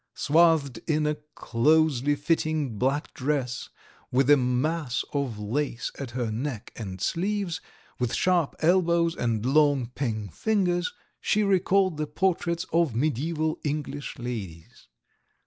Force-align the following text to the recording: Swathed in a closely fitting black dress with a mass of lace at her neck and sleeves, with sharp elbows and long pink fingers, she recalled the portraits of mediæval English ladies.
Swathed 0.15 0.79
in 0.87 1.05
a 1.05 1.13
closely 1.35 2.15
fitting 2.15 2.79
black 2.79 3.13
dress 3.13 3.69
with 4.11 4.31
a 4.31 4.35
mass 4.35 5.05
of 5.13 5.37
lace 5.37 5.91
at 5.99 6.09
her 6.09 6.31
neck 6.31 6.71
and 6.75 6.99
sleeves, 6.99 7.61
with 7.99 8.15
sharp 8.15 8.55
elbows 8.61 9.15
and 9.15 9.45
long 9.45 9.85
pink 9.93 10.31
fingers, 10.33 10.91
she 11.19 11.43
recalled 11.43 11.97
the 11.97 12.07
portraits 12.07 12.65
of 12.73 12.93
mediæval 12.93 13.57
English 13.63 14.17
ladies. 14.17 14.87